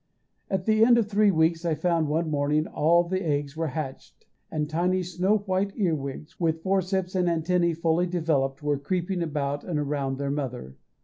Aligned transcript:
At 0.49 0.65
the 0.65 0.83
end 0.83 0.97
of 0.97 1.05
three 1.07 1.29
weeks 1.29 1.63
I 1.63 1.75
found 1.75 2.07
one 2.07 2.31
morning 2.31 2.65
all 2.65 3.03
the 3.03 3.21
eggs 3.23 3.55
were 3.55 3.67
hatched, 3.67 4.25
and 4.49 4.67
tiny, 4.67 5.03
snow 5.03 5.37
white 5.37 5.77
earwigs, 5.77 6.39
with 6.39 6.63
forceps 6.63 7.13
and 7.13 7.27
antennæ 7.27 7.77
fully 7.77 8.07
developed, 8.07 8.63
were 8.63 8.79
creeping 8.79 9.21
about 9.21 9.63
and 9.63 9.77
around 9.77 10.17
their 10.17 10.31
mother. 10.31 10.75